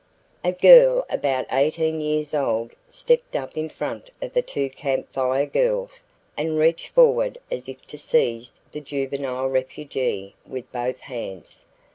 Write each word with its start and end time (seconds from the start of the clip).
A 0.43 0.51
girl 0.51 1.05
about 1.11 1.45
18 1.51 2.01
years 2.01 2.33
old 2.33 2.71
stepped 2.89 3.35
up 3.35 3.55
in 3.55 3.69
front 3.69 4.09
of 4.19 4.33
the 4.33 4.41
two 4.41 4.67
Camp 4.67 5.07
Fire 5.13 5.45
Girls 5.45 6.07
and 6.35 6.57
reached 6.57 6.87
forward 6.89 7.37
as 7.51 7.69
if 7.69 7.85
to 7.85 7.99
seize 7.99 8.51
the 8.71 8.81
juvenile 8.81 9.47
refugee 9.49 10.33
with 10.43 10.71
both 10.71 11.01
hands. 11.01 11.67